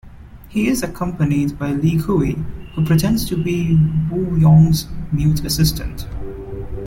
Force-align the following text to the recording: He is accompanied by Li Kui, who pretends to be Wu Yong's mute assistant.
He 0.49 0.67
is 0.67 0.81
accompanied 0.81 1.59
by 1.59 1.73
Li 1.73 2.01
Kui, 2.01 2.35
who 2.73 2.83
pretends 2.83 3.23
to 3.29 3.37
be 3.37 3.75
Wu 4.09 4.35
Yong's 4.35 4.87
mute 5.11 5.43
assistant. 5.45 6.07